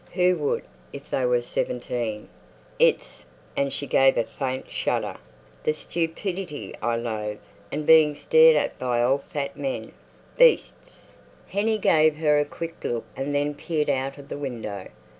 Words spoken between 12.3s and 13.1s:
a quick look